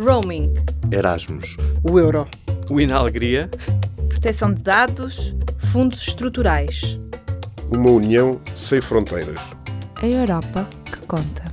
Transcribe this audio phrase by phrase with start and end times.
[0.00, 0.54] Roaming.
[0.90, 1.58] Erasmus.
[1.82, 2.26] O euro.
[2.70, 3.50] O Inalegria.
[4.08, 5.36] Proteção de dados.
[5.58, 6.98] Fundos estruturais.
[7.70, 9.38] Uma união sem fronteiras.
[9.96, 11.49] A Europa que conta.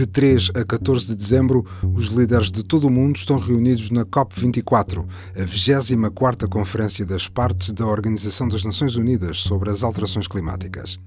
[0.00, 1.62] De 3 a 14 de dezembro,
[1.94, 5.06] os líderes de todo o mundo estão reunidos na COP24,
[5.36, 10.98] a 24ª Conferência das Partes da Organização das Nações Unidas sobre as Alterações Climáticas.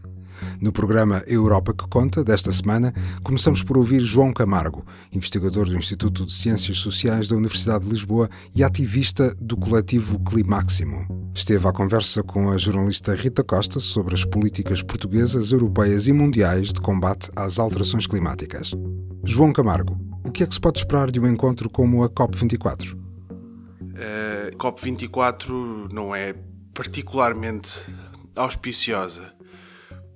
[0.59, 6.25] No programa Europa que Conta, desta semana, começamos por ouvir João Camargo, investigador do Instituto
[6.25, 11.05] de Ciências Sociais da Universidade de Lisboa e ativista do coletivo Climáximo.
[11.35, 16.71] Esteve à conversa com a jornalista Rita Costa sobre as políticas portuguesas, europeias e mundiais
[16.71, 18.71] de combate às alterações climáticas.
[19.23, 22.97] João Camargo, o que é que se pode esperar de um encontro como a COP24?
[23.95, 26.33] A COP24 não é
[26.73, 27.81] particularmente
[28.35, 29.32] auspiciosa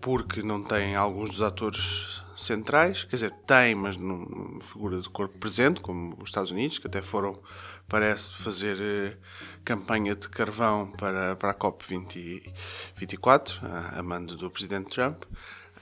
[0.01, 5.37] porque não tem alguns dos atores centrais, quer dizer, tem, mas numa figura de corpo
[5.39, 7.41] presente, como os Estados Unidos, que até foram,
[7.87, 9.17] parece, fazer eh,
[9.65, 15.23] campanha de carvão para, para a COP24, a, a mando do Presidente Trump.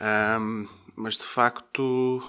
[0.02, 2.24] Um, mas de facto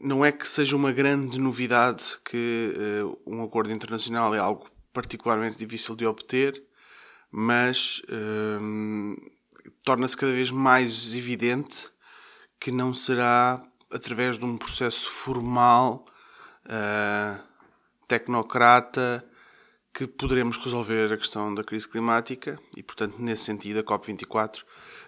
[0.00, 2.72] não é que seja uma grande novidade que
[3.04, 6.62] uh, um acordo internacional é algo particularmente difícil de obter,
[7.30, 9.16] mas uh,
[9.86, 11.88] torna-se cada vez mais evidente
[12.58, 16.04] que não será através de um processo formal,
[16.66, 17.40] uh,
[18.08, 19.24] tecnocrata,
[19.94, 24.64] que poderemos resolver a questão da crise climática e, portanto, nesse sentido, a COP24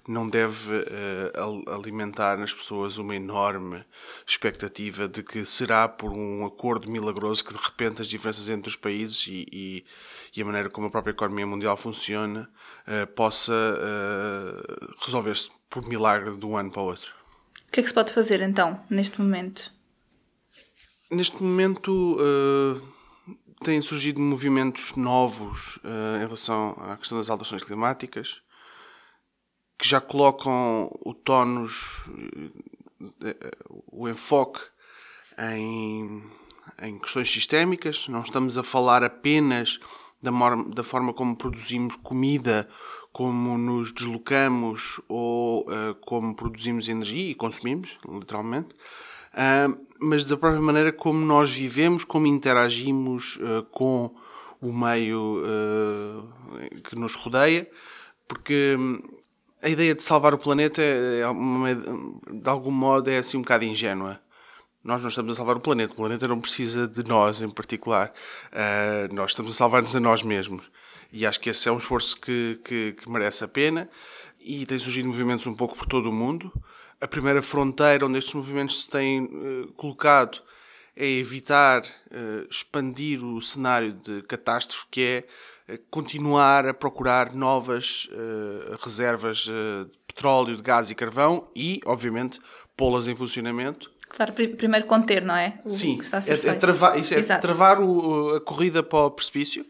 [0.09, 3.85] não deve uh, alimentar nas pessoas uma enorme
[4.27, 8.77] expectativa de que será por um acordo milagroso que de repente as diferenças entre os
[8.77, 9.85] países e, e,
[10.35, 12.49] e a maneira como a própria economia mundial funciona
[12.87, 17.13] uh, possa uh, resolver-se por milagre de um ano para o outro.
[17.69, 19.71] O que é que se pode fazer então, neste momento?
[21.11, 22.19] Neste momento
[23.63, 25.79] têm surgido movimentos novos
[26.17, 28.43] em relação à questão das alterações climáticas
[29.79, 32.03] que já colocam o tónus,
[33.93, 34.61] o enfoque
[35.39, 36.23] em,
[36.83, 38.09] em questões sistémicas.
[38.09, 39.79] Não estamos a falar apenas
[40.21, 40.31] da,
[40.75, 42.69] da forma como produzimos comida,
[43.13, 48.75] como nos deslocamos ou uh, como produzimos energia e consumimos, literalmente,
[49.35, 54.15] uh, mas da própria maneira como nós vivemos, como interagimos uh, com
[54.61, 55.41] o meio
[56.83, 57.71] que nos rodeia,
[58.27, 58.77] porque
[59.63, 63.65] a ideia de salvar o planeta é, é de algum modo é assim um bocado
[63.65, 64.21] ingênua.
[64.83, 68.13] Nós não estamos a salvar o planeta, o planeta não precisa de nós em particular.
[68.53, 70.71] Uh, nós estamos a salvar-nos a nós mesmos.
[71.13, 73.89] E acho que esse é um esforço que, que, que merece a pena
[74.41, 76.53] e tem surgido movimentos um pouco por todo o mundo.
[77.01, 80.41] A primeira fronteira onde estes movimentos se têm uh, colocado
[80.97, 85.25] é evitar uh, expandir o cenário de catástrofe que é
[85.91, 92.41] continuar a procurar novas uh, reservas uh, de petróleo, de gás e carvão e, obviamente,
[92.77, 93.91] pô-las em funcionamento.
[94.09, 95.61] Claro, primeiro conter, não é?
[95.65, 99.67] O Sim, é, é, travar, isso é travar o, a corrida para o precipício,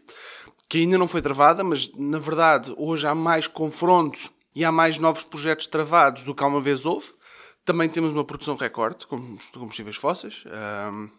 [0.69, 4.97] que ainda não foi travada, mas na verdade hoje há mais confrontos e há mais
[4.97, 7.07] novos projetos travados do que há uma vez houve.
[7.65, 9.07] Também temos uma produção recorde de
[9.51, 10.43] combustíveis fósseis.
[10.47, 11.09] Um,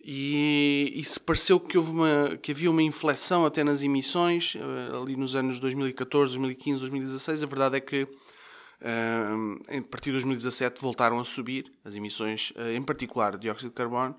[0.00, 4.96] e, e, se pareceu que, houve uma, que havia uma inflexão até nas emissões, eh,
[4.96, 10.80] ali nos anos 2014, 2015, 2016, a verdade é que uh, a partir de 2017
[10.80, 14.14] voltaram a subir as emissões, uh, em particular de dióxido de carbono,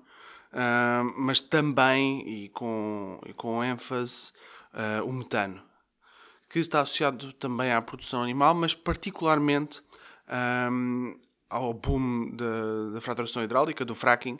[0.52, 4.32] uh, mas também, e com, e com ênfase,
[5.04, 5.60] o metano,
[6.48, 9.82] que está associado também à produção animal, mas particularmente
[11.48, 14.38] ao boom da, da fraturação hidráulica, do fracking,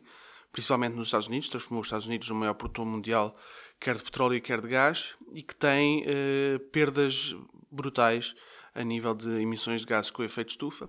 [0.53, 3.37] principalmente nos Estados Unidos, transformou os Estados Unidos no maior produtor mundial,
[3.79, 7.35] quer de petróleo, quer de gás, e que tem uh, perdas
[7.71, 8.35] brutais
[8.75, 10.89] a nível de emissões de gases com efeito estufa.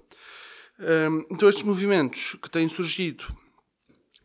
[0.79, 3.25] Um, então, estes movimentos que têm surgido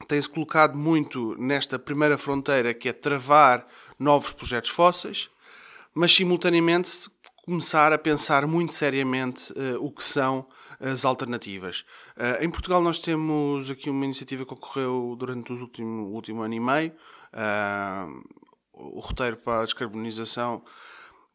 [0.08, 3.66] têm-se colocado muito nesta primeira fronteira, que é travar
[3.98, 5.30] novos projetos fósseis,
[5.94, 7.08] mas simultaneamente
[7.44, 10.46] começar a pensar muito seriamente uh, o que são
[10.80, 11.84] as alternativas.
[12.16, 16.42] Uh, em Portugal nós temos aqui uma iniciativa que ocorreu durante os último, o último
[16.42, 16.92] ano e meio,
[17.32, 18.24] uh,
[18.72, 20.62] o roteiro para a descarbonização,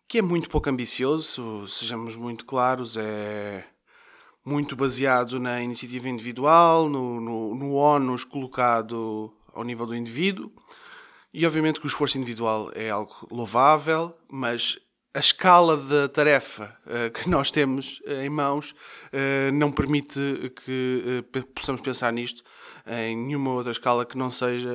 [0.08, 3.66] que é muito pouco ambicioso, sejamos muito claros, é
[4.44, 10.52] muito baseado na iniciativa individual, no, no, no ónus colocado ao nível do indivíduo,
[11.34, 14.78] e obviamente que o esforço individual é algo louvável, mas
[15.14, 20.20] a escala da tarefa uh, que nós temos uh, em mãos uh, não permite
[20.64, 21.24] que
[21.54, 22.44] possamos pensar nisto
[22.88, 24.70] em nenhuma outra escala que não seja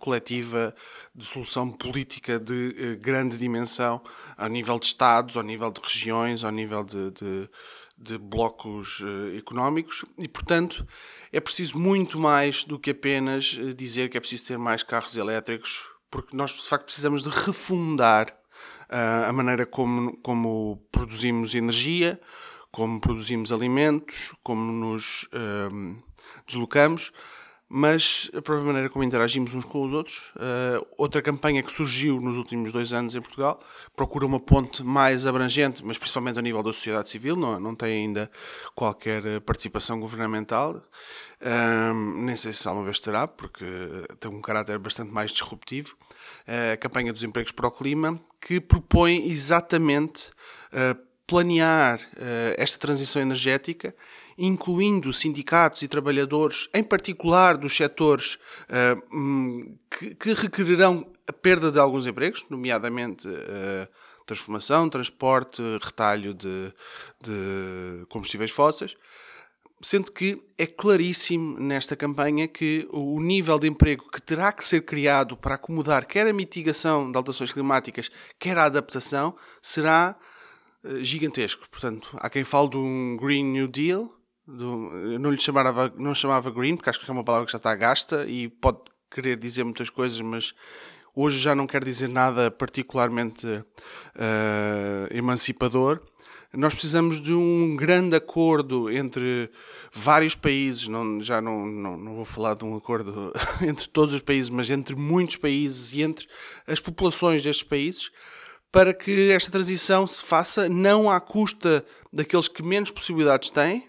[0.00, 0.74] coletiva
[1.14, 4.02] de solução política de grande dimensão
[4.36, 7.48] ao nível de Estados, ao nível de regiões, ao nível de, de,
[7.96, 9.00] de blocos
[9.38, 10.04] económicos.
[10.18, 10.84] E, portanto,
[11.32, 15.86] é preciso muito mais do que apenas dizer que é preciso ter mais carros elétricos,
[16.10, 18.36] porque nós de facto precisamos de refundar
[19.28, 22.20] a maneira como, como produzimos energia,
[22.70, 26.00] como produzimos alimentos, como nos um,
[26.46, 27.12] deslocamos,
[27.76, 30.30] mas a própria maneira como interagimos uns com os outros.
[30.36, 33.58] Uh, outra campanha que surgiu nos últimos dois anos em Portugal
[33.96, 38.04] procura uma ponte mais abrangente, mas principalmente a nível da sociedade civil, não, não tem
[38.04, 38.30] ainda
[38.76, 40.80] qualquer participação governamental.
[41.44, 43.64] Um, nem sei se alguma vez terá, porque
[44.20, 45.96] tem um caráter bastante mais disruptivo.
[46.46, 50.28] Uh, a campanha dos empregos para o clima, que propõe exatamente
[50.72, 51.98] uh, planear
[52.56, 53.96] esta transição energética,
[54.36, 58.38] incluindo sindicatos e trabalhadores, em particular dos setores
[59.12, 63.28] um, que, que, requererão a perda de alguns empregos, nomeadamente
[64.26, 66.72] transformação, transporte, retalho de,
[67.22, 68.96] de combustíveis fósseis
[69.84, 74.80] Sendo que é claríssimo nesta campanha que o nível de emprego que terá que ser
[74.80, 80.16] criado para acomodar quer a mitigação de alterações climáticas, quer a adaptação, será
[80.82, 81.68] eh, gigantesco.
[81.68, 84.10] Portanto, há quem fale de um Green New Deal,
[84.46, 87.52] do, eu não lhe chamava, não chamava green, porque acho que é uma palavra que
[87.52, 88.78] já está gasta e pode
[89.10, 90.54] querer dizer muitas coisas, mas
[91.14, 93.64] hoje já não quer dizer nada particularmente uh,
[95.10, 96.00] emancipador.
[96.52, 99.50] Nós precisamos de um grande acordo entre
[99.92, 103.32] vários países, não, já não, não, não vou falar de um acordo
[103.66, 106.28] entre todos os países, mas entre muitos países e entre
[106.66, 108.10] as populações destes países,
[108.70, 113.88] para que esta transição se faça não à custa daqueles que menos possibilidades têm,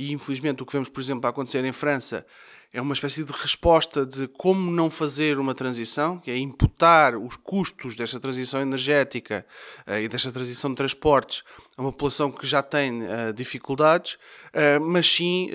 [0.00, 2.26] e infelizmente o que vemos, por exemplo, a acontecer em França
[2.72, 7.36] é uma espécie de resposta de como não fazer uma transição, que é imputar os
[7.36, 9.44] custos desta transição energética
[9.86, 11.42] uh, e desta transição de transportes
[11.76, 15.50] a uma população que já tem uh, dificuldades, uh, mas sim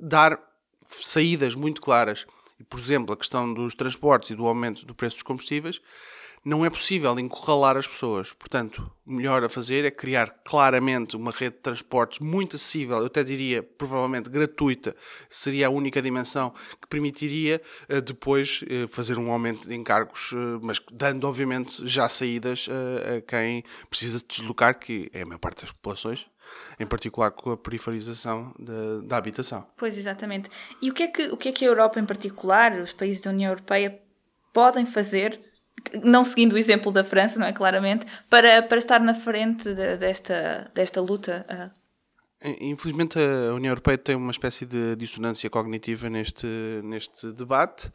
[0.00, 0.40] dar
[0.88, 2.24] saídas muito claras.
[2.58, 5.82] E, por exemplo, a questão dos transportes e do aumento do preço dos combustíveis
[6.44, 8.32] não é possível encurralar as pessoas.
[8.32, 13.06] Portanto, o melhor a fazer é criar claramente uma rede de transportes muito acessível, eu
[13.06, 14.94] até diria provavelmente gratuita,
[15.30, 20.58] seria a única dimensão que permitiria uh, depois uh, fazer um aumento de encargos, uh,
[20.62, 25.62] mas dando obviamente já saídas a quem precisa de deslocar, que é a maior parte
[25.62, 26.26] das populações.
[26.78, 29.64] Em particular com a periferização da, da habitação.
[29.76, 30.50] Pois, exatamente.
[30.82, 33.20] E o que, é que, o que é que a Europa, em particular, os países
[33.20, 34.00] da União Europeia,
[34.52, 35.40] podem fazer
[36.04, 37.52] não seguindo o exemplo da França, não é?
[37.52, 41.44] Claramente, para, para estar na frente de, desta, desta luta.
[42.60, 46.46] Infelizmente, a União Europeia tem uma espécie de dissonância cognitiva neste,
[46.82, 47.90] neste debate.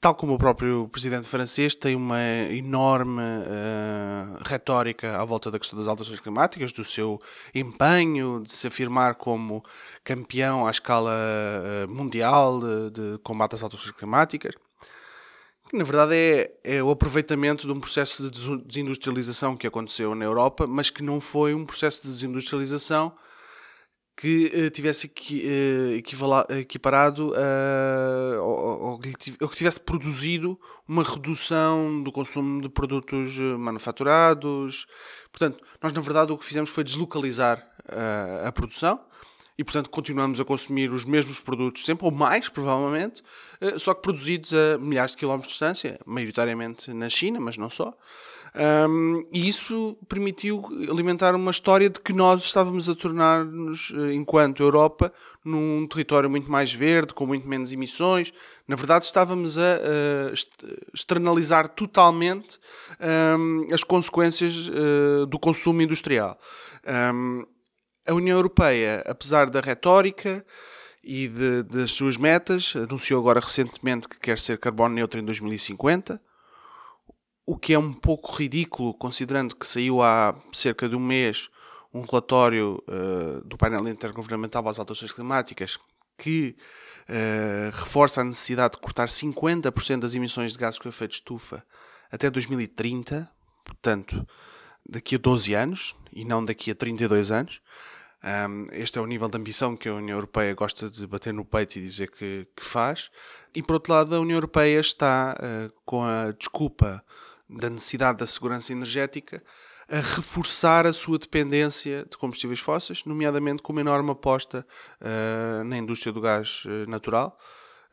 [0.00, 2.20] Tal como o próprio presidente francês tem uma
[2.50, 7.20] enorme uh, retórica à volta da questão das alterações climáticas, do seu
[7.52, 9.64] empenho de se afirmar como
[10.04, 14.54] campeão à escala uh, mundial de, de combate às alterações climáticas
[15.68, 20.24] que na verdade é, é o aproveitamento de um processo de desindustrialização que aconteceu na
[20.24, 23.14] Europa, mas que não foi um processo de desindustrialização
[24.16, 30.58] que uh, tivesse equi, uh, equiparado uh, ou, ou, que tivesse produzido
[30.88, 34.86] uma redução do consumo de produtos eh, manufaturados.
[35.30, 37.62] Portanto, nós na verdade o que fizemos foi deslocalizar
[38.42, 38.98] a produção
[39.58, 43.24] e, portanto, continuamos a consumir os mesmos produtos sempre, ou mais, provavelmente,
[43.60, 47.68] eh, só que produzidos a milhares de quilómetros de distância, maioritariamente na China, mas não
[47.68, 47.92] só.
[48.88, 54.62] Um, e isso permitiu alimentar uma história de que nós estávamos a tornar-nos, eh, enquanto
[54.62, 55.12] Europa,
[55.44, 58.32] num território muito mais verde, com muito menos emissões.
[58.66, 62.58] Na verdade, estávamos a, a externalizar totalmente
[63.38, 66.38] um, as consequências uh, do consumo industrial.
[67.14, 67.44] Um,
[68.08, 70.44] a União Europeia, apesar da retórica
[71.04, 76.20] e de, das suas metas, anunciou agora recentemente que quer ser carbono neutro em 2050,
[77.46, 81.50] o que é um pouco ridículo, considerando que saiu há cerca de um mês
[81.92, 85.78] um relatório uh, do painel intergovernamental às alterações climáticas
[86.18, 86.56] que
[87.08, 91.64] uh, reforça a necessidade de cortar 50% das emissões de gases com efeito de estufa
[92.10, 93.30] até 2030,
[93.64, 94.26] portanto,
[94.88, 97.60] daqui a 12 anos e não daqui a 32 anos.
[98.24, 101.44] Um, este é o nível de ambição que a União Europeia gosta de bater no
[101.44, 103.10] peito e dizer que, que faz.
[103.54, 107.04] E por outro lado, a União Europeia está uh, com a desculpa
[107.48, 109.42] da necessidade da segurança energética,
[109.90, 114.66] a reforçar a sua dependência de combustíveis fósseis, nomeadamente com uma enorme aposta
[115.00, 117.38] uh, na indústria do gás uh, natural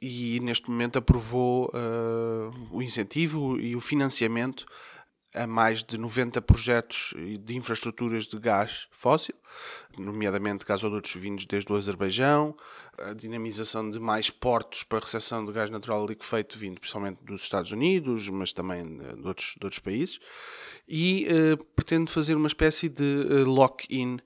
[0.01, 4.65] e neste momento aprovou uh, o incentivo e o financiamento
[5.35, 9.35] a mais de 90 projetos de infraestruturas de gás fóssil,
[9.97, 12.55] nomeadamente gasodutos vindos desde o Azerbaijão,
[12.99, 17.71] a dinamização de mais portos para recepção de gás natural liquefeito vindo principalmente dos Estados
[17.71, 20.19] Unidos, mas também de outros, de outros países,
[20.87, 24.19] e uh, pretende fazer uma espécie de uh, lock-in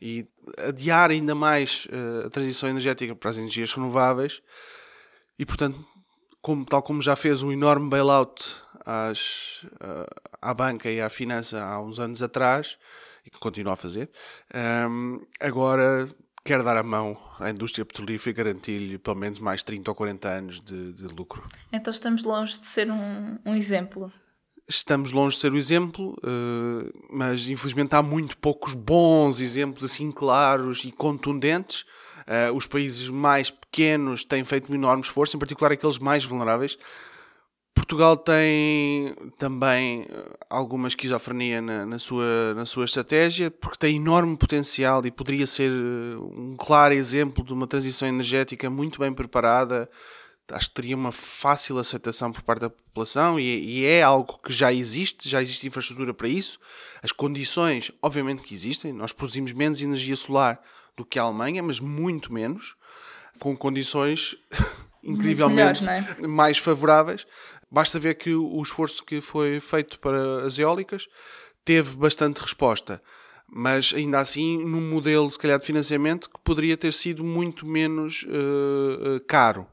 [0.00, 0.26] e
[0.66, 4.42] adiar ainda mais uh, a transição energética para as energias renováveis
[5.38, 5.84] e, portanto,
[6.40, 9.64] como, tal como já fez um enorme bailout às,
[10.40, 12.78] à banca e à finança há uns anos atrás,
[13.24, 14.10] e que continua a fazer,
[14.88, 16.08] um, agora
[16.44, 20.28] quer dar a mão à indústria petrolífera e garantir-lhe pelo menos mais 30 ou 40
[20.28, 21.42] anos de, de lucro.
[21.72, 24.12] Então estamos longe de ser um, um exemplo
[24.68, 30.10] estamos longe de ser o exemplo, uh, mas infelizmente há muito poucos bons exemplos assim
[30.10, 31.84] claros e contundentes.
[32.20, 36.78] Uh, os países mais pequenos têm feito um enorme esforço, em particular aqueles mais vulneráveis.
[37.94, 44.36] Portugal tem também eh, alguma esquizofrenia na, na, sua, na sua estratégia, porque tem enorme
[44.36, 49.88] potencial e poderia ser um claro exemplo de uma transição energética muito bem preparada,
[50.50, 54.52] acho que teria uma fácil aceitação por parte da população e, e, é algo que
[54.52, 56.58] já existe, já existe infraestrutura para isso.
[57.00, 60.60] As condições, obviamente que existem, nós produzimos menos energia solar
[60.96, 62.74] do que a Alemanha, mas muito menos,
[63.38, 64.36] com condições
[65.04, 66.26] incrivelmente melhores, é?
[66.26, 67.26] mais favoráveis.
[67.70, 71.06] Basta ver que o esforço que foi feito para as eólicas
[71.64, 73.00] teve bastante resposta
[73.46, 78.24] mas ainda assim num modelo se calhar de financiamento que poderia ter sido muito menos
[78.24, 79.66] uh, caro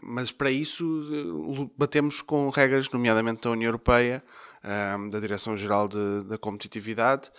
[0.00, 4.22] mas para isso eh, batemos com regras, nomeadamente da União Europeia,
[5.10, 7.30] da Direção-Geral da Competitividade,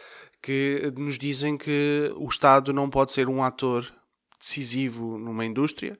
[0.41, 3.85] que nos dizem que o Estado não pode ser um ator
[4.39, 5.99] decisivo numa indústria,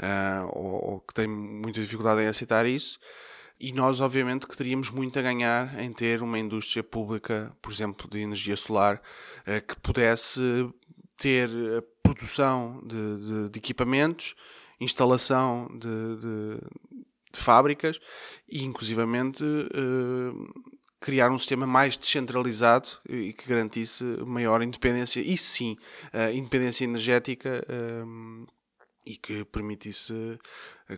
[0.00, 2.98] ah, ou, que tem muita dificuldade em aceitar isso.
[3.58, 8.08] E nós, obviamente, que teríamos muito a ganhar em ter uma indústria pública, por exemplo,
[8.08, 9.02] de energia solar,
[9.46, 10.40] ah, que pudesse
[11.16, 14.34] ter a produção de, de, de equipamentos
[14.80, 16.60] instalação de, de,
[17.32, 18.00] de fábricas
[18.48, 20.64] e, inclusivamente, uh,
[20.98, 25.76] criar um sistema mais descentralizado e que garantisse maior independência, e sim,
[26.14, 28.46] uh, independência energética uh,
[29.04, 30.38] e que permitisse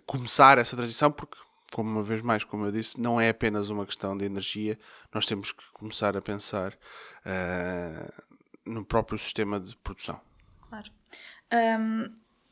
[0.07, 1.37] começar essa transição, porque
[1.73, 4.79] como uma vez mais, como eu disse, não é apenas uma questão de energia,
[5.13, 8.23] nós temos que começar a pensar uh,
[8.65, 10.21] no próprio sistema de produção.
[10.69, 10.91] Claro.
[11.81, 12.11] Um,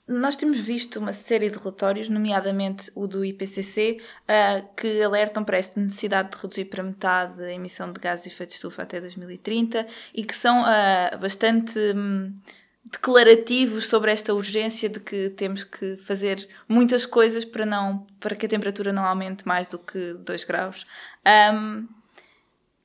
[0.09, 5.59] nós temos visto uma série de relatórios, nomeadamente o do IPCC, uh, que alertam para
[5.59, 9.01] esta necessidade de reduzir para metade a emissão de gases de efeito de estufa até
[9.01, 12.35] 2030 e que são uh, bastante um,
[12.85, 18.47] declarativos sobre esta urgência de que temos que fazer muitas coisas para, não, para que
[18.47, 20.87] a temperatura não aumente mais do que 2 graus.
[21.55, 21.87] Um,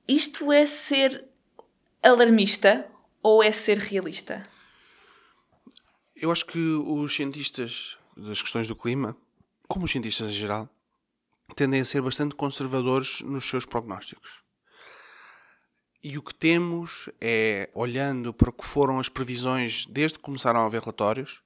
[0.07, 1.25] isto é ser
[2.03, 2.87] alarmista
[3.23, 4.47] ou é ser realista?
[6.15, 9.17] Eu acho que os cientistas das questões do clima,
[9.67, 10.69] como os cientistas em geral,
[11.55, 14.44] tendem a ser bastante conservadores nos seus prognósticos.
[16.07, 20.59] E o que temos é, olhando para o que foram as previsões desde que começaram
[20.59, 21.41] a haver relatórios,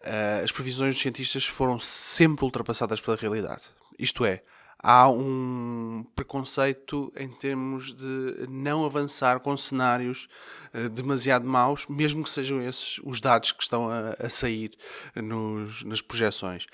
[0.00, 3.64] eh, as previsões dos cientistas foram sempre ultrapassadas pela realidade.
[3.98, 4.44] Isto é,
[4.78, 10.28] há um preconceito em termos de não avançar com cenários
[10.72, 14.70] uh, demasiado maus, mesmo que sejam esses os dados que estão a, a sair
[15.16, 16.68] nos, nas projeções.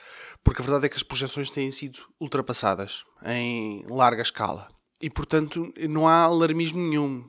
[0.45, 4.69] Porque a verdade é que as projeções têm sido ultrapassadas em larga escala.
[5.01, 7.25] E, portanto, não há alarmismo nenhum.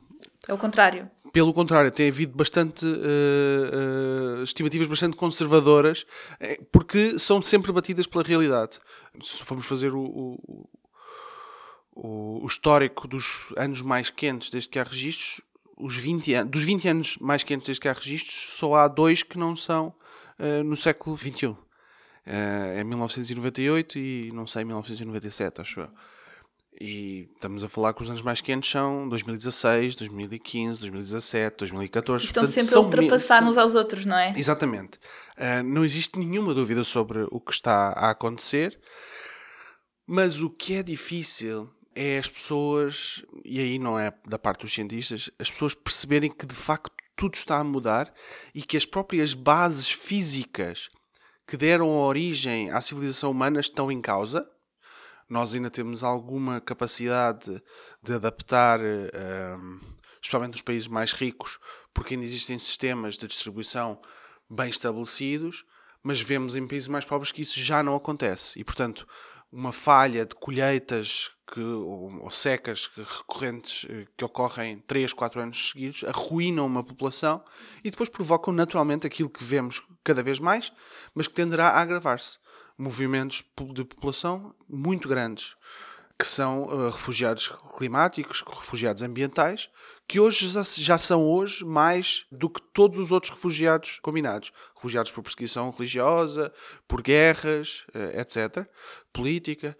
[0.48, 1.10] É o contrário.
[1.32, 6.06] Pelo contrário, tem havido bastante uh, uh, estimativas bastante conservadoras,
[6.42, 8.80] eh, porque são sempre batidas pela realidade.
[9.22, 10.70] Se formos fazer o, o,
[12.44, 15.40] o, histórico dos anos mais quentes desde que há registros,
[15.78, 19.24] os 20 anos, dos 20 anos mais quentes desde que há registros, só há dois
[19.24, 19.94] que não são
[20.38, 21.46] uh, no século XXI.
[21.48, 21.58] Uh,
[22.26, 25.90] é 1998 e não sei, 1997, acho eu.
[26.80, 32.26] E estamos a falar que os anos mais quentes são 2016, 2015, 2017, 2014.
[32.26, 34.34] Estão Portanto, sempre a ultrapassar uns aos outros, não é?
[34.38, 34.98] Exatamente.
[35.38, 38.80] Uh, não existe nenhuma dúvida sobre o que está a acontecer,
[40.08, 44.74] mas o que é difícil é as pessoas, e aí não é da parte dos
[44.74, 48.12] cientistas, as pessoas perceberem que de facto tudo está a mudar
[48.56, 50.90] e que as próprias bases físicas
[51.46, 54.48] que deram origem à civilização humana estão em causa
[55.32, 57.64] nós ainda temos alguma capacidade
[58.04, 59.80] de adaptar, um,
[60.16, 61.58] especialmente nos países mais ricos,
[61.94, 63.98] porque ainda existem sistemas de distribuição
[64.50, 65.64] bem estabelecidos,
[66.04, 68.60] mas vemos em países mais pobres que isso já não acontece.
[68.60, 69.08] E, portanto,
[69.50, 75.40] uma falha de colheitas que, ou, ou, secas que, recorrentes eh, que ocorrem 3, 4
[75.40, 77.42] anos seguidos arruinam uma população
[77.86, 80.74] e depois provocam naturalmente aquilo que vemos cada vez mais,
[81.16, 82.38] mas que tenderá a agravar-se.
[82.78, 85.56] Movimentos de população muito grandes,
[86.18, 89.70] que são uh, refugiados climáticos, refugiados ambientais,
[90.08, 94.52] que hoje já, já, são hoje mais do que todos os outros refugiados combinados.
[94.76, 96.54] Refugiados por perseguição religiosa,
[96.88, 98.68] por guerras, uh, etc.,
[99.14, 99.78] política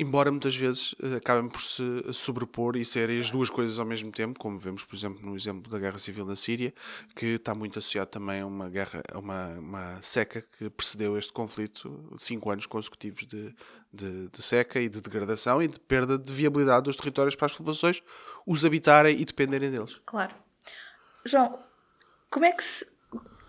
[0.00, 4.10] embora muitas vezes eh, acabem por se sobrepor e serem as duas coisas ao mesmo
[4.10, 6.72] tempo, como vemos, por exemplo, no exemplo da guerra civil na Síria,
[7.14, 11.32] que está muito associado também a uma guerra, a uma, uma seca que precedeu este
[11.32, 13.54] conflito, cinco anos consecutivos de,
[13.92, 17.52] de, de, seca e de degradação e de perda de viabilidade dos territórios para as
[17.52, 18.02] populações
[18.46, 20.00] os habitarem e dependerem deles.
[20.06, 20.34] Claro.
[21.26, 21.62] João,
[22.30, 22.86] como é que se,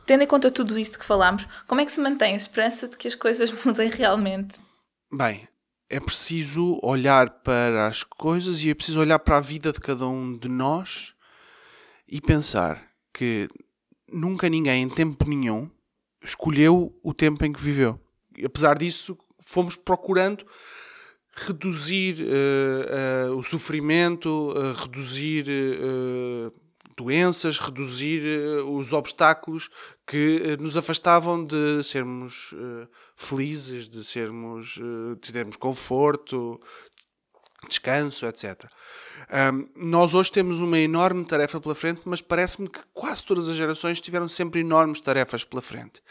[0.06, 2.98] tendo em conta tudo isto que falámos, como é que se mantém a esperança de
[2.98, 4.60] que as coisas mudem realmente?
[5.14, 5.48] Bem,
[5.92, 10.08] é preciso olhar para as coisas e é preciso olhar para a vida de cada
[10.08, 11.14] um de nós
[12.08, 12.82] e pensar
[13.14, 13.50] que
[14.12, 15.70] nunca ninguém, em tempo nenhum,
[16.24, 18.00] escolheu o tempo em que viveu.
[18.38, 20.46] E, apesar disso, fomos procurando
[21.34, 25.46] reduzir uh, uh, o sofrimento, uh, reduzir
[27.02, 28.24] doenças, reduzir
[28.70, 29.70] os obstáculos
[30.06, 32.54] que nos afastavam de sermos
[33.16, 34.80] felizes, de sermos,
[35.22, 36.60] de termos conforto,
[37.68, 38.66] descanso, etc.
[39.54, 43.56] Um, nós hoje temos uma enorme tarefa pela frente, mas parece-me que quase todas as
[43.56, 46.02] gerações tiveram sempre enormes tarefas pela frente.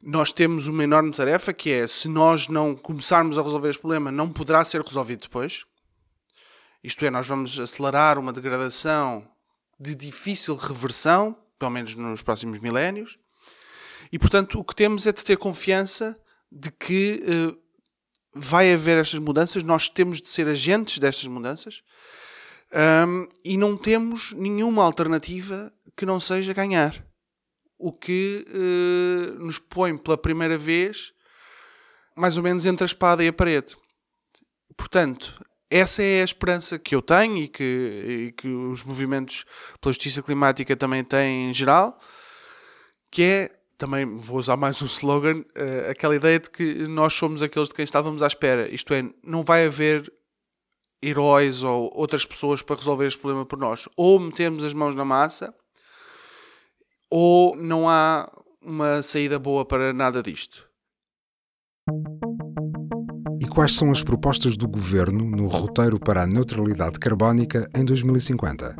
[0.00, 4.10] Nós temos uma enorme tarefa que é, se nós não começarmos a resolver este problema,
[4.10, 5.64] não poderá ser resolvido depois.
[6.82, 9.26] Isto é, nós vamos acelerar uma degradação
[9.82, 13.18] de difícil reversão, pelo menos nos próximos milénios.
[14.12, 16.18] E, portanto, o que temos é de ter confiança
[16.50, 17.58] de que uh,
[18.32, 21.82] vai haver estas mudanças, nós temos de ser agentes destas mudanças
[23.06, 27.04] um, e não temos nenhuma alternativa que não seja ganhar.
[27.78, 31.12] O que uh, nos põe pela primeira vez
[32.16, 33.76] mais ou menos entre a espada e a parede.
[34.76, 35.42] Portanto,
[35.72, 39.44] essa é a esperança que eu tenho e que, e que os movimentos
[39.80, 41.98] pela justiça climática também têm em geral,
[43.10, 47.42] que é também vou usar mais um slogan, uh, aquela ideia de que nós somos
[47.42, 48.72] aqueles de quem estávamos à espera.
[48.72, 50.12] Isto é, não vai haver
[51.02, 53.88] heróis ou outras pessoas para resolver este problema por nós.
[53.96, 55.52] Ou metemos as mãos na massa,
[57.10, 58.30] ou não há
[58.60, 60.71] uma saída boa para nada disto.
[63.52, 68.74] Quais são as propostas do governo no roteiro para a neutralidade carbónica em 2050?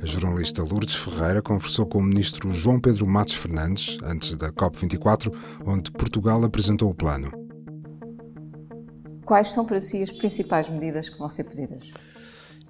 [0.00, 5.34] A jornalista Lourdes Ferreira conversou com o ministro João Pedro Matos Fernandes antes da COP24,
[5.66, 7.32] onde Portugal apresentou o plano.
[9.24, 11.90] Quais são para si as principais medidas que vão ser pedidas?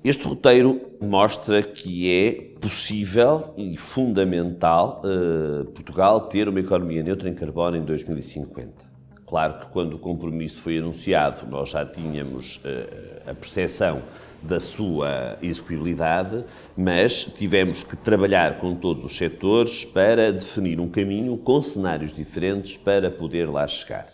[0.02, 7.34] Este roteiro mostra que é possível e fundamental uh, Portugal ter uma economia neutra em
[7.34, 8.93] carbono em 2050.
[9.26, 14.02] Claro que quando o compromisso foi anunciado, nós já tínhamos uh, a percepção
[14.42, 16.44] da sua execuibilidade,
[16.76, 22.76] mas tivemos que trabalhar com todos os setores para definir um caminho com cenários diferentes
[22.76, 24.06] para poder lá chegar.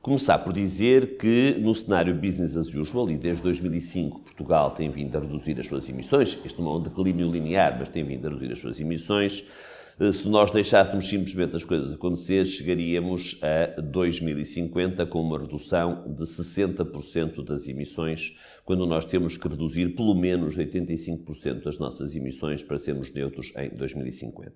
[0.00, 5.14] Começar por dizer que no cenário business as usual, e desde 2005 Portugal tem vindo
[5.14, 8.30] a reduzir as suas emissões, este não é um declínio linear, mas tem vindo a
[8.30, 9.44] reduzir as suas emissões,
[10.12, 17.44] se nós deixássemos simplesmente as coisas acontecer, chegaríamos a 2050 com uma redução de 60%
[17.44, 18.34] das emissões,
[18.64, 23.68] quando nós temos que reduzir pelo menos 85% das nossas emissões para sermos neutros em
[23.76, 24.54] 2050.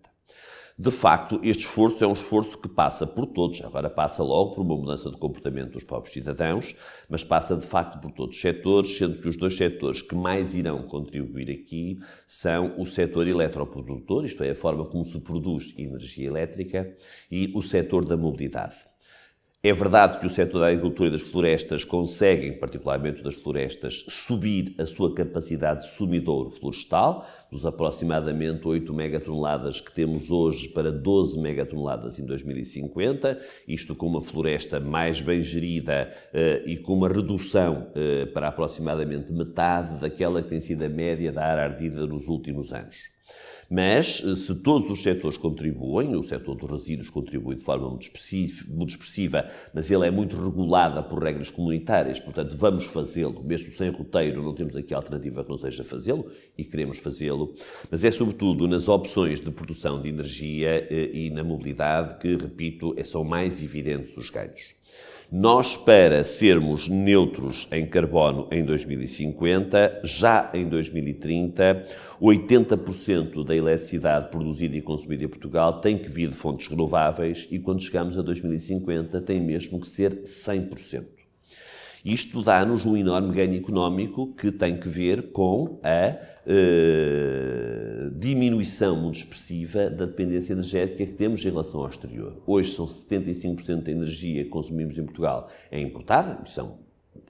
[0.76, 4.62] De facto, este esforço é um esforço que passa por todos, agora passa logo por
[4.62, 6.74] uma mudança de comportamento dos próprios cidadãos,
[7.08, 10.52] mas passa de facto por todos os setores, sendo que os dois setores que mais
[10.52, 16.26] irão contribuir aqui são o setor eletroprodutor, isto é, a forma como se produz energia
[16.26, 16.92] elétrica,
[17.30, 18.93] e o setor da mobilidade.
[19.66, 24.74] É verdade que o setor da agricultura e das florestas conseguem, particularmente das florestas, subir
[24.76, 31.40] a sua capacidade de sumidouro florestal, dos aproximadamente 8 megatoneladas que temos hoje para 12
[31.40, 37.86] megatoneladas em 2050, isto com uma floresta mais bem gerida uh, e com uma redução
[37.88, 42.70] uh, para aproximadamente metade daquela que tem sido a média da área ardida nos últimos
[42.70, 43.13] anos.
[43.70, 48.10] Mas, eh, se todos os setores contribuem, o setor dos resíduos contribui de forma muito,
[48.90, 54.42] expressiva, mas ele é muito regulado por regras comunitárias, portanto, vamos fazê-lo, mesmo sem roteiro,
[54.42, 57.54] não temos aqui alternativa que não seja fazê-lo e queremos fazê-lo,
[57.90, 62.94] mas é sobretudo nas opções de produção de energia eh, e na mobilidade que, repito,
[63.04, 64.74] são mais evidentes os ganhos.
[65.32, 71.84] Nós, para sermos neutros em carbono em 2050, já em 2030,
[72.20, 77.58] 80% da eletricidade produzida e consumida em Portugal tem que vir de fontes renováveis e
[77.58, 81.13] quando chegamos a 2050 tem mesmo que ser 100%.
[82.04, 89.20] Isto dá-nos um enorme ganho económico que tem que ver com a uh, diminuição muito
[89.20, 92.42] expressiva da dependência energética que temos em relação ao exterior.
[92.46, 96.76] Hoje são 75% da energia que consumimos em Portugal é importada, são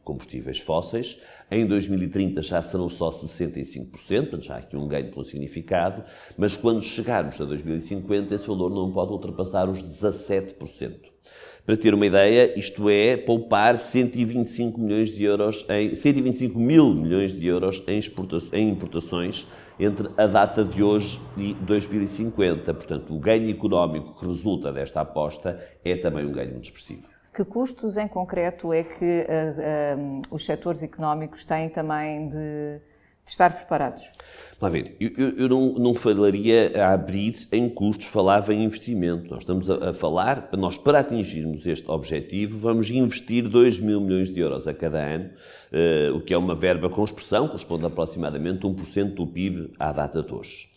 [0.02, 1.20] combustíveis fósseis.
[1.48, 6.02] Em 2030 já serão só 65%, portanto já há aqui um ganho com significado,
[6.37, 11.13] mas quando chegarmos a 2050 esse valor não pode ultrapassar os 17%.
[11.66, 17.33] Para ter uma ideia, isto é poupar 125 milhões de euros em 125 mil milhões
[17.33, 18.00] de euros em,
[18.53, 19.46] em importações
[19.81, 22.74] entre a data de hoje e 2050.
[22.74, 27.09] Portanto, o ganho económico que resulta desta aposta é também um ganho muito expressivo.
[27.33, 32.79] Que custos em concreto é que as, um, os setores económicos têm também de
[33.24, 34.10] de estar preparados?
[34.60, 39.30] Vamos ver, eu, eu não, não, falaria a abrir em custos, falava em investimento.
[39.30, 44.32] Nós estamos a, a, falar, nós para atingirmos este objetivo, vamos investir 2 mil milhões
[44.32, 45.30] de euros a cada ano,
[45.72, 49.90] uh, o que é uma verba com expressão, corresponde a aproximadamente 1% do PIB à
[49.90, 50.68] data de hoje.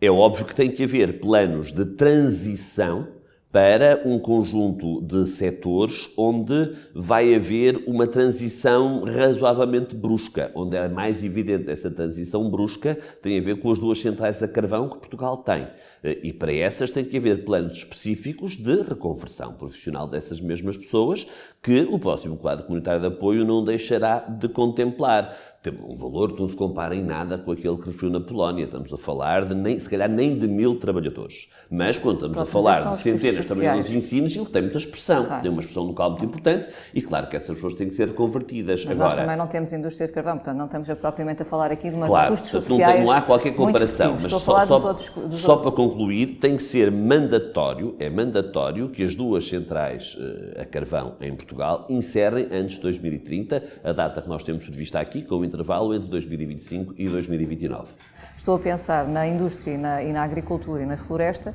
[0.00, 3.08] É óbvio que tem que haver planos de transição
[3.56, 11.24] para um conjunto de setores onde vai haver uma transição razoavelmente brusca, onde é mais
[11.24, 15.38] evidente essa transição brusca tem a ver com as duas centrais a carvão que Portugal
[15.38, 15.66] tem.
[16.04, 21.26] E para essas tem que haver planos específicos de reconversão profissional dessas mesmas pessoas
[21.62, 26.40] que o próximo quadro comunitário de apoio não deixará de contemplar tem um valor que
[26.40, 28.64] não se compara em nada com aquele que referiu na Polónia.
[28.64, 31.48] Estamos a falar de, nem, se calhar, nem de mil trabalhadores.
[31.70, 35.26] Mas, quando estamos a falar de centenas de trabalhadores de ensino, ele tem muita expressão.
[35.26, 35.42] Claro.
[35.42, 38.84] Tem uma expressão local muito importante e, claro, que essas pessoas têm que ser convertidas.
[38.84, 41.70] Mas Agora, nós também não temos indústria de carvão, portanto, não estamos propriamente a falar
[41.70, 44.12] aqui de uma claro, custos portanto, sociais não, não há qualquer comparação.
[44.12, 48.08] Mas Estou só, só, dos outros, dos só para concluir, tem que ser mandatório, é
[48.08, 53.92] mandatório que as duas centrais uh, a carvão em Portugal encerrem antes de 2030, a
[53.92, 57.88] data que nós temos prevista aqui, com o intervalo entre 2030 2025 e 2029.
[58.36, 61.54] Estou a pensar na indústria e na, e na agricultura e na floresta.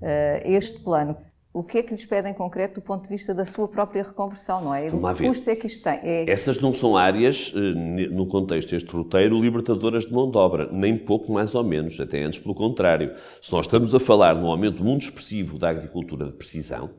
[0.00, 1.16] Uh, este plano,
[1.52, 4.02] o que é que lhes pedem em concreto do ponto de vista da sua própria
[4.02, 4.88] reconversão, não é?
[4.88, 5.98] O que custos é que isto tem?
[6.02, 6.30] É...
[6.30, 10.96] Essas não são áreas, eh, no contexto deste roteiro, libertadoras de mão de obra, nem
[10.96, 13.14] pouco mais ou menos, até antes pelo contrário.
[13.42, 16.90] Se nós estamos a falar de um aumento muito expressivo da agricultura de precisão,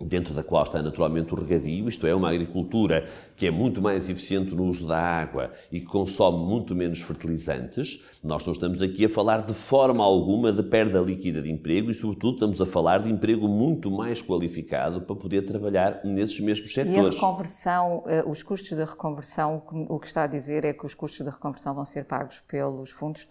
[0.00, 4.08] dentro da qual está naturalmente o regadio, isto é, uma agricultura que é muito mais
[4.08, 9.04] eficiente no uso da água e que consome muito menos fertilizantes, nós não estamos aqui
[9.04, 12.98] a falar de forma alguma de perda líquida de emprego e, sobretudo, estamos a falar
[12.98, 16.96] de emprego muito mais qualificado para poder trabalhar nesses mesmos setores.
[16.96, 20.84] E a reconversão, eh, os custos da reconversão, o que está a dizer é que
[20.84, 23.24] os custos da reconversão vão ser pagos pelos fundos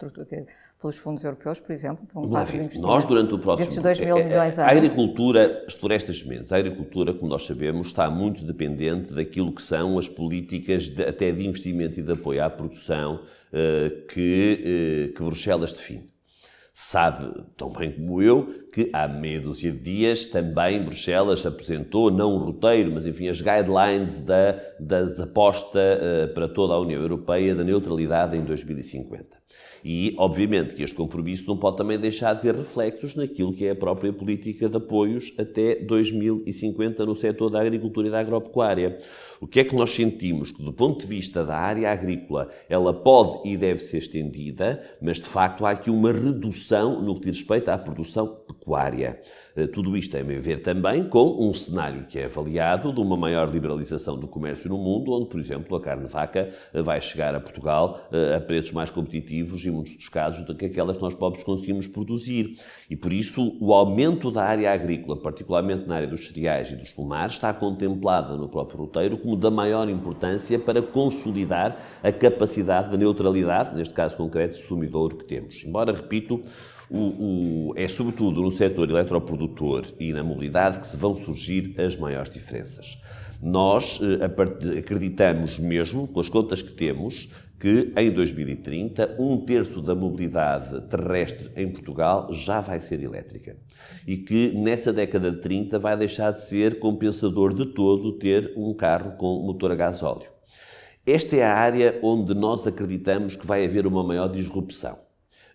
[0.84, 3.66] pelos fundos europeus, por exemplo, por um quadro de investimento Nós, durante o próximo...
[3.66, 7.30] Desses 2 mil é, é, milhões a, a agricultura, as florestas sementes, a agricultura, como
[7.30, 12.02] nós sabemos, está muito dependente daquilo que são as políticas de, até de investimento e
[12.02, 16.12] de apoio à produção uh, que, uh, que Bruxelas define.
[16.74, 22.34] Sabe, tão bem como eu, que há meia dúzia de dias também Bruxelas apresentou, não
[22.34, 27.54] um roteiro, mas enfim, as guidelines da, da aposta uh, para toda a União Europeia
[27.54, 29.43] da neutralidade em 2050.
[29.84, 33.72] E, obviamente, que este compromisso não pode também deixar de ter reflexos naquilo que é
[33.72, 38.98] a própria política de apoios até 2050 no setor da agricultura e da agropecuária.
[39.40, 40.52] O que é que nós sentimos?
[40.52, 45.18] Que, do ponto de vista da área agrícola, ela pode e deve ser estendida, mas,
[45.18, 49.20] de facto, há aqui uma redução no que diz respeito à produção pecuária.
[49.56, 53.16] Eh, tudo isto tem a ver também com um cenário que é avaliado de uma
[53.16, 57.00] maior liberalização do comércio no mundo, onde, por exemplo, a carne de vaca eh, vai
[57.00, 60.96] chegar a Portugal eh, a preços mais competitivos, em muitos dos casos, do que aquelas
[60.96, 62.56] que nós próprios conseguimos produzir.
[62.90, 66.90] E, por isso, o aumento da área agrícola, particularmente na área dos cereais e dos
[66.90, 72.96] pomares, está contemplada no próprio roteiro como da maior importância para consolidar a capacidade de
[72.96, 75.62] neutralidade, neste caso concreto, sumidouro que temos.
[75.64, 76.40] Embora, repito,
[76.90, 76.98] O,
[77.70, 82.30] o, é sobretudo no setor eletroprodutor e na mobilidade que se vão surgir as maiores
[82.30, 83.00] diferenças.
[83.40, 89.94] Nós eh, acreditamos mesmo, com as contas que temos, que em 2030 um terço da
[89.94, 93.56] mobilidade terrestre em Portugal já vai ser elétrica
[94.06, 98.74] e que nessa década de 30 vai deixar de ser compensador de todo ter um
[98.74, 100.28] carro com motor a gasóleo.
[101.06, 105.03] Esta é a área onde nós acreditamos que vai haver uma maior disrupção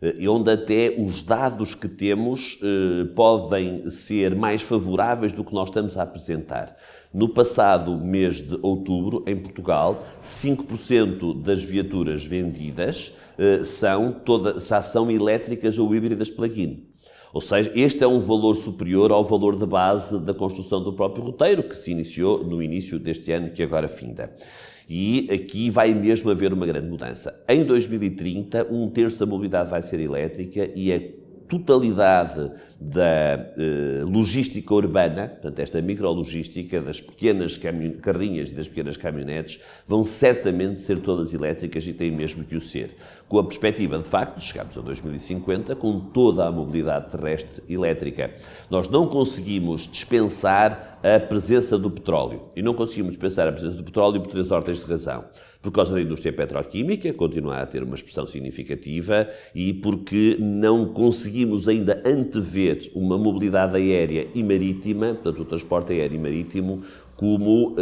[0.01, 5.69] e onde até os dados que temos eh, podem ser mais favoráveis do que nós
[5.69, 6.77] estamos a apresentar.
[7.13, 14.81] No passado mês de outubro, em Portugal, 5% das viaturas vendidas eh, são toda, já
[14.81, 16.87] são elétricas ou híbridas plug-in.
[17.33, 21.23] Ou seja, este é um valor superior ao valor de base da construção do próprio
[21.23, 24.33] roteiro, que se iniciou no início deste ano, que agora finda.
[24.89, 27.43] E aqui vai mesmo haver uma grande mudança.
[27.47, 30.99] Em 2030, um terço da mobilidade vai ser elétrica e a
[31.49, 37.59] totalidade da eh, logística urbana, portanto, esta micrologística das pequenas
[38.01, 42.61] carrinhas e das pequenas caminhonetes, vão certamente ser todas elétricas e têm mesmo que o
[42.61, 42.95] ser.
[43.27, 48.31] Com a perspectiva, de facto, de chegarmos a 2050 com toda a mobilidade terrestre elétrica.
[48.69, 52.43] Nós não conseguimos dispensar a presença do petróleo.
[52.55, 55.25] E não conseguimos dispensar a presença do petróleo por três ordens de razão
[55.61, 61.67] por causa da indústria petroquímica, continua a ter uma expressão significativa, e porque não conseguimos
[61.67, 66.81] ainda antever uma mobilidade aérea e marítima, portanto, o transporte aéreo e marítimo,
[67.19, 67.75] como uh,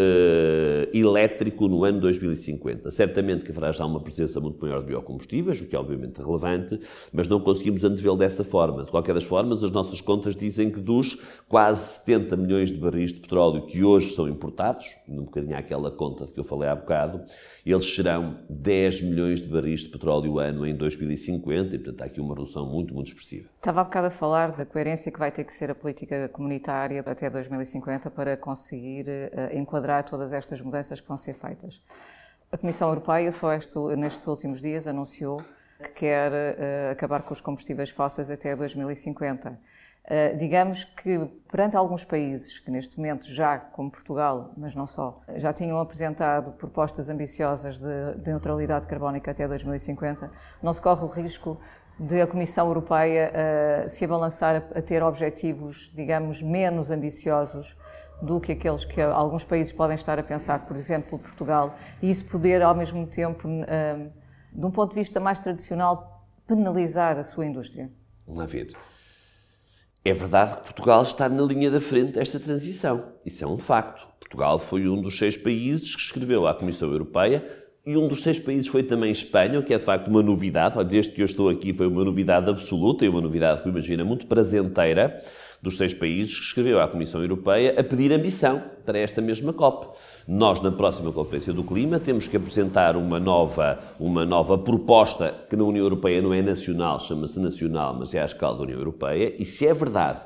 [0.91, 2.89] elétrico no ano 2050.
[2.89, 6.79] Certamente que haverá já uma presença muito maior de biocombustíveis, o que é obviamente relevante,
[7.13, 8.83] mas não conseguimos antevê-lo dessa forma.
[8.83, 13.13] De qualquer das formas, as nossas contas dizem que dos quase 70 milhões de barris
[13.13, 16.75] de petróleo que hoje são importados, um bocadinho àquela conta de que eu falei há
[16.75, 17.23] bocado,
[17.63, 22.19] eles serão 10 milhões de barris de petróleo ano em 2050 e, portanto, há aqui
[22.19, 23.49] uma redução muito, muito expressiva.
[23.57, 27.03] Estava há bocado a falar da coerência que vai ter que ser a política comunitária
[27.05, 31.81] até 2050 para conseguir uh, enquadrar todas estas mudanças que vão ser feitas.
[32.51, 35.37] A Comissão Europeia só este, nestes últimos dias anunciou
[35.81, 39.49] que quer uh, acabar com os combustíveis fósseis até 2050.
[39.51, 45.21] Uh, digamos que perante alguns países que neste momento já, como Portugal, mas não só,
[45.35, 50.31] já tinham apresentado propostas ambiciosas de, de neutralidade carbónica até 2050,
[50.63, 51.59] não se corre o risco
[51.99, 53.33] de a Comissão Europeia
[53.85, 57.75] uh, se abalançar a, a ter objetivos, digamos, menos ambiciosos
[58.21, 62.25] do que aqueles que alguns países podem estar a pensar, por exemplo, Portugal, e isso
[62.25, 63.63] poder, ao mesmo tempo, um,
[64.51, 67.91] de um ponto de vista mais tradicional, penalizar a sua indústria?
[68.25, 68.79] Vamos lá.
[70.03, 73.11] É verdade que Portugal está na linha da frente desta transição.
[73.25, 74.07] Isso é um facto.
[74.19, 77.45] Portugal foi um dos seis países que escreveu à Comissão Europeia
[77.85, 80.81] e um dos seis países foi também Espanha, o que é de facto uma novidade.
[80.85, 84.05] Desde que eu estou aqui foi uma novidade absoluta e uma novidade que eu imagino
[84.05, 85.21] muito prazenteira
[85.61, 89.87] dos seis países que escreveu à Comissão Europeia a pedir ambição para esta mesma COP.
[90.27, 95.55] Nós, na próxima Conferência do Clima, temos que apresentar uma nova, uma nova proposta que
[95.55, 99.33] na União Europeia não é nacional, chama-se nacional, mas é à escala da União Europeia,
[99.37, 100.21] e se é verdade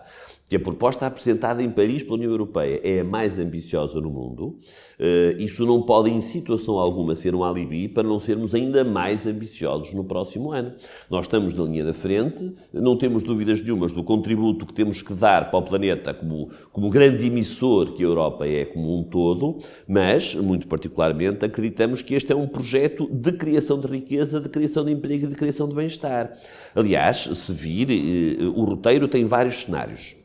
[0.52, 4.60] que a proposta apresentada em Paris pela União Europeia é a mais ambiciosa no mundo,
[5.00, 9.26] eh, isso não pode, em situação alguma, ser um alibi para não sermos ainda mais
[9.26, 10.74] ambiciosos no próximo ano.
[11.10, 15.14] Nós estamos na linha da frente, não temos dúvidas nenhumas do contributo que temos que
[15.14, 19.58] dar para o planeta como, como grande emissor que a Europa é como um todo,
[19.88, 24.84] mas, muito particularmente, acreditamos que este é um projeto de criação de riqueza, de criação
[24.84, 26.38] de emprego e de criação de bem-estar.
[26.76, 30.20] Aliás, se vir, eh, o roteiro tem vários cenários.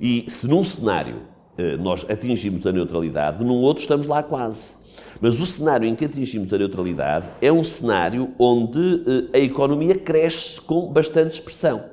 [0.00, 1.22] E se num cenário
[1.58, 4.76] eh, nós atingimos a neutralidade, num outro estamos lá quase.
[5.20, 9.94] Mas o cenário em que atingimos a neutralidade é um cenário onde eh, a economia
[9.94, 11.84] cresce com bastante expressão.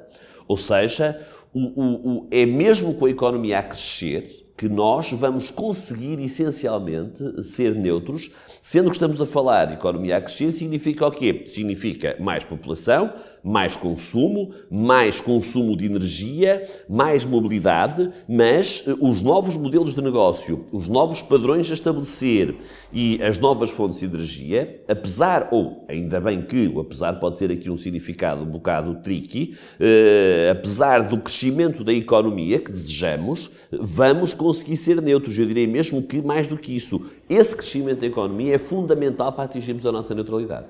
[0.47, 1.19] Ou seja,
[1.53, 7.43] o, o, o, é mesmo com a economia a crescer que nós vamos conseguir essencialmente
[7.43, 8.31] ser neutros,
[8.63, 11.43] sendo que estamos a falar de economia a crescer, significa o quê?
[11.45, 19.55] Significa mais população, mais consumo, mais consumo de energia, mais mobilidade, mas eh, os novos
[19.55, 22.55] modelos de negócio, os novos padrões a estabelecer
[22.91, 27.51] e as novas fontes de energia, apesar, ou ainda bem que o apesar pode ter
[27.51, 34.33] aqui um significado um bocado tricky, eh, apesar do crescimento da economia que desejamos, vamos
[34.33, 35.37] conseguir ser neutros.
[35.37, 39.43] Eu direi mesmo que, mais do que isso, esse crescimento da economia é fundamental para
[39.43, 40.67] atingirmos a nossa neutralidade.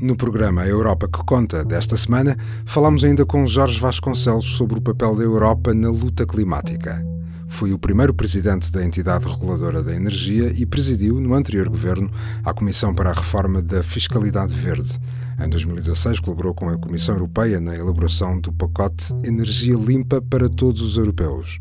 [0.00, 2.36] No programa Europa que Conta desta semana,
[2.66, 7.04] falamos ainda com Jorge Vasconcelos sobre o papel da Europa na luta climática.
[7.52, 12.10] Foi o primeiro presidente da entidade reguladora da energia e presidiu, no anterior governo,
[12.42, 14.98] a Comissão para a Reforma da Fiscalidade Verde.
[15.38, 20.80] Em 2016, colaborou com a Comissão Europeia na elaboração do pacote Energia Limpa para Todos
[20.80, 21.60] os Europeus.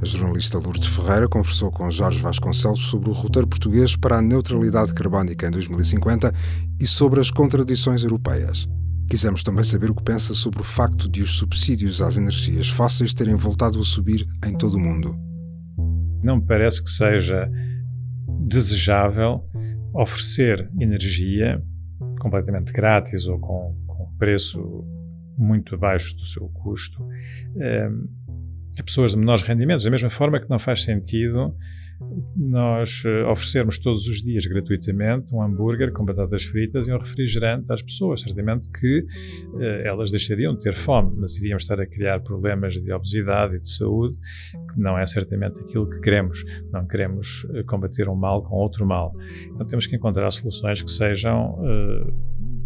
[0.00, 4.94] A jornalista Lourdes Ferreira conversou com Jorge Vasconcelos sobre o roteiro português para a neutralidade
[4.94, 6.32] carbónica em 2050
[6.80, 8.68] e sobre as contradições europeias.
[9.10, 13.12] Quisemos também saber o que pensa sobre o facto de os subsídios às energias fósseis
[13.12, 15.31] terem voltado a subir em todo o mundo.
[16.22, 17.50] Não me parece que seja
[18.46, 19.44] desejável
[19.94, 21.62] oferecer energia
[22.20, 24.84] completamente grátis ou com, com preço
[25.36, 27.04] muito abaixo do seu custo
[27.58, 27.88] eh,
[28.78, 31.54] a pessoas de menores rendimentos, da mesma forma que não faz sentido
[32.36, 37.70] nós eh, oferecermos todos os dias gratuitamente um hambúrguer com batatas fritas e um refrigerante
[37.70, 38.20] às pessoas.
[38.20, 39.06] Certamente que
[39.60, 43.60] eh, elas deixariam de ter fome, mas iríamos estar a criar problemas de obesidade e
[43.60, 44.16] de saúde,
[44.72, 46.44] que não é certamente aquilo que queremos.
[46.72, 49.14] Não queremos eh, combater um mal com outro mal.
[49.46, 52.12] Então temos que encontrar soluções que sejam, eh,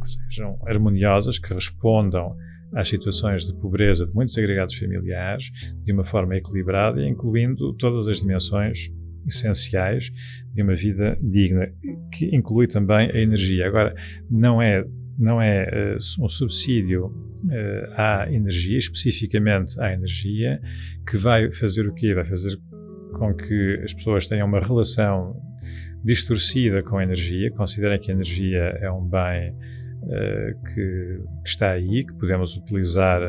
[0.03, 2.37] que sejam harmoniosas, que respondam
[2.75, 5.51] às situações de pobreza de muitos agregados familiares
[5.85, 8.91] de uma forma equilibrada, incluindo todas as dimensões
[9.27, 10.11] essenciais
[10.55, 11.69] de uma vida digna,
[12.13, 13.67] que inclui também a energia.
[13.67, 13.95] Agora,
[14.31, 14.85] não é
[15.19, 20.61] não é uh, um subsídio uh, à energia, especificamente à energia,
[21.09, 22.15] que vai fazer o quê?
[22.15, 22.59] Vai fazer
[23.15, 25.41] com que as pessoas tenham uma relação
[26.05, 31.73] distorcida com a energia, considerem que a energia é um bem uh, que, que, está
[31.73, 33.21] aí, que podemos utilizar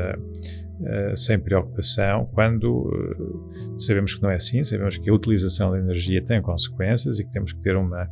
[1.15, 6.23] sem preocupação, quando uh, sabemos que não é assim, sabemos que a utilização da energia
[6.23, 8.07] tem consequências e que temos que ter uma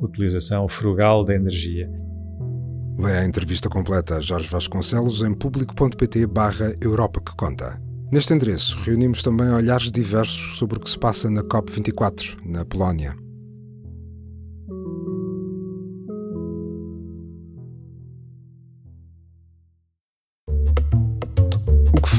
[0.00, 1.90] utilização frugal da energia.
[2.98, 7.80] Leia a entrevista completa a Jorge Vasconcelos em público.pt barra Europa que Conta.
[8.12, 13.21] Neste endereço, reunimos também olhares diversos sobre o que se passa na COP24, na Polónia.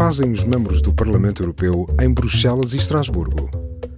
[0.03, 3.49] Fazem os membros do Parlamento Europeu em Bruxelas e Estrasburgo.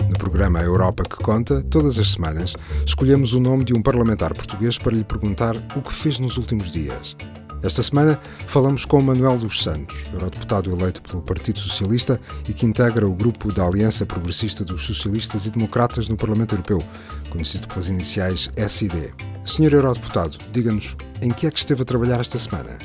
[0.08, 2.54] No programa Europa que Conta, todas as semanas,
[2.86, 6.72] escolhemos o nome de um parlamentar português para lhe perguntar o que fez nos últimos
[6.72, 7.16] dias.
[7.64, 13.08] Esta semana falamos com Manuel dos Santos, eurodeputado eleito pelo Partido Socialista e que integra
[13.08, 16.84] o grupo da Aliança Progressista dos Socialistas e Democratas no Parlamento Europeu,
[17.32, 19.12] conhecido pelas iniciais SID.
[19.44, 22.78] Senhor eurodeputado, diga-nos em que é que esteve a trabalhar esta semana?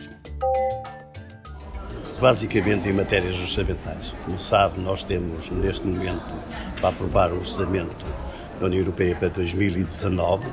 [2.20, 4.12] Basicamente em matérias orçamentais.
[4.26, 6.30] Como sabe, nós temos neste momento
[6.78, 8.04] para aprovar o orçamento
[8.60, 10.46] da União Europeia para 2019.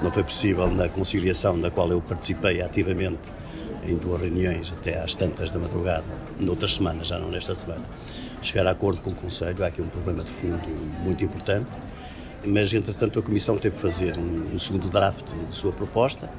[0.00, 3.20] Não foi possível na conciliação da qual eu participei ativamente
[3.86, 6.04] em duas reuniões até às tantas da madrugada,
[6.40, 7.84] noutras semanas, já não nesta semana,
[8.40, 9.62] chegar a acordo com o Conselho.
[9.62, 10.66] Há aqui um problema de fundo
[11.02, 11.70] muito importante,
[12.42, 16.30] mas entretanto a Comissão teve que fazer um, segundo draft de sua proposta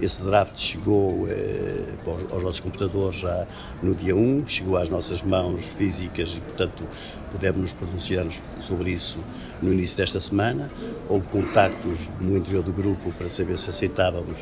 [0.00, 1.84] esse draft chegou eh,
[2.30, 3.46] aos, nossos computadores já
[3.82, 6.86] no dia 1, chegou às nossas mãos físicas e, portanto,
[7.30, 8.26] pudemos nos pronunciar
[8.60, 9.18] sobre isso
[9.62, 10.68] no início desta semana.
[11.08, 14.38] Houve contactos no interior do grupo para saber se aceitávamos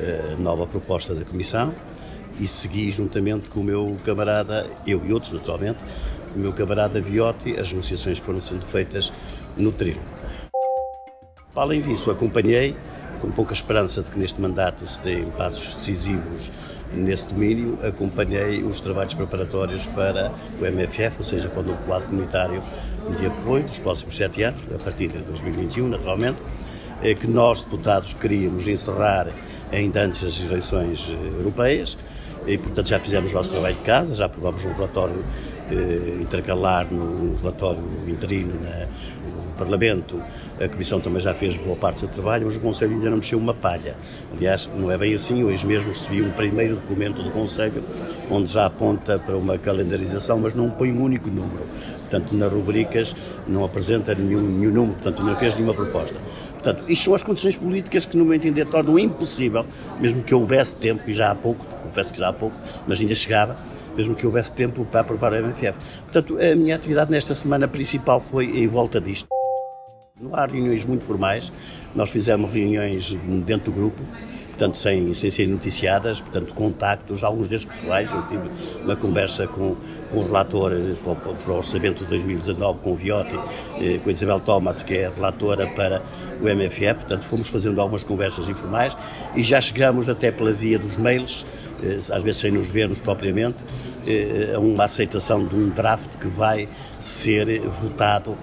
[0.00, 1.74] eh, a nova proposta da Comissão
[2.40, 5.78] e segui juntamente com o meu camarada, eu e outros naturalmente,
[6.34, 9.12] o meu camarada Viotti, as negociações foram sendo feitas
[9.56, 10.00] no trilho.
[11.54, 12.74] Além disso, acompanhei
[13.22, 16.50] com pouca esperança de que neste mandato se deem passos decisivos
[16.92, 22.60] nesse domínio, acompanhei os trabalhos preparatórios para o MFF, ou seja, quando o quadro comunitário
[23.18, 26.42] de apoio dos próximos sete anos, a partir de 2021, naturalmente,
[27.00, 29.28] é que nós, deputados, queríamos encerrar
[29.70, 31.96] ainda antes das eleições eh, europeias
[32.46, 35.24] e, portanto, já fizemos o nosso trabalho de casa, já aprovamos um relatório
[35.70, 38.86] eh, intercalar no relatório interino na,
[39.24, 40.22] no Parlamento.
[40.62, 43.16] A Comissão também já fez boa parte do seu trabalho, mas o Conselho ainda não
[43.16, 43.96] mexeu uma palha.
[44.32, 45.42] Aliás, não é bem assim.
[45.42, 47.82] Hoje mesmo recebi um primeiro documento do Conselho,
[48.30, 51.64] onde já aponta para uma calendarização, mas não põe um único número.
[52.02, 53.16] Portanto, nas rubricas
[53.48, 56.14] não apresenta nenhum, nenhum número, portanto, não fez nenhuma proposta.
[56.52, 59.66] Portanto, isto são as condições políticas que, no meu entender, tornam impossível,
[60.00, 62.54] mesmo que houvesse tempo, e já há pouco, confesso que já há pouco,
[62.86, 63.56] mas ainda chegava,
[63.96, 65.74] mesmo que houvesse tempo para aprovar a MFF.
[66.04, 69.26] Portanto, a minha atividade nesta semana principal foi em volta disto.
[70.22, 71.52] Não há reuniões muito formais,
[71.96, 73.12] nós fizemos reuniões
[73.44, 74.00] dentro do grupo,
[74.50, 78.08] portanto, sem, sem serem noticiadas, portanto, contactos, alguns deles pessoais.
[78.12, 78.48] Eu tive
[78.84, 79.74] uma conversa com,
[80.12, 83.34] com o relator eh, para, para o orçamento de 2019, com o Viotti,
[83.80, 86.00] eh, com a Isabel Thomas, que é relatora para
[86.40, 88.96] o MFF, portanto, fomos fazendo algumas conversas informais
[89.34, 91.44] e já chegamos até pela via dos mails,
[91.82, 93.58] eh, às vezes sem nos vermos propriamente,
[94.54, 96.68] a uma aceitação de um draft que vai
[97.00, 98.36] ser votado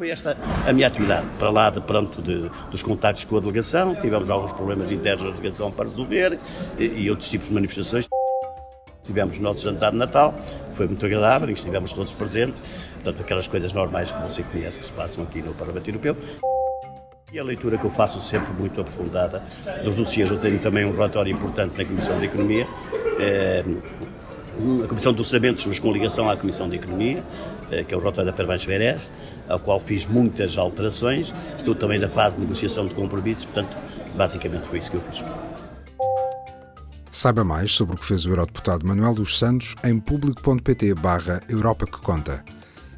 [0.00, 0.34] foi esta
[0.66, 1.26] a minha atividade.
[1.38, 5.30] Para lá, de, pronto, de, dos contactos com a delegação, tivemos alguns problemas internos da
[5.36, 6.38] delegação para resolver
[6.78, 8.08] e, e outros tipos de manifestações.
[9.04, 10.34] Tivemos o nosso jantar de Natal,
[10.72, 12.62] foi muito agradável, em que estivemos todos presentes,
[12.94, 16.16] portanto, aquelas coisas normais que você conhece que se passam aqui no Parlamento Europeu.
[17.30, 19.42] E a leitura que eu faço sempre muito aprofundada
[19.84, 22.66] dos dossiês, eu tenho também um relatório importante na Comissão de Economia,
[23.20, 23.62] é,
[24.84, 27.22] a Comissão de Orçamentos, mas com ligação à Comissão de Economia,
[27.70, 29.12] é, que é o relatório da Permanche Verés,
[29.48, 33.76] ao qual fiz muitas alterações, estou também na fase de negociação de compromissos, portanto,
[34.16, 35.24] basicamente foi isso que eu fiz.
[37.10, 41.84] Saiba mais sobre o que fez o Eurodeputado Manuel dos Santos em público.pt barra Europa
[41.84, 42.42] que Conta.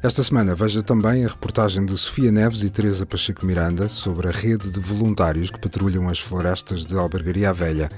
[0.03, 4.31] Esta semana veja também a reportagem de Sofia Neves e Teresa Pacheco Miranda sobre a
[4.31, 7.89] rede de voluntários que patrulham as florestas de Albergaria Velha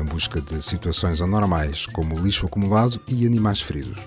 [0.00, 3.98] em busca de situações anormais, como lixo acumulado e animais feridos.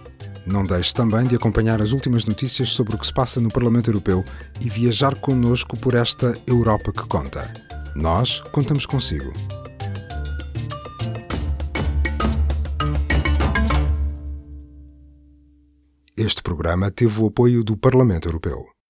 [0.45, 3.89] Não deixe também de acompanhar as últimas notícias sobre o que se passa no Parlamento
[3.89, 4.25] Europeu
[4.59, 7.53] e viajar connosco por esta Europa que conta.
[7.95, 9.31] Nós contamos consigo.
[16.17, 18.72] Este programa teve o apoio do Parlamento Europeu.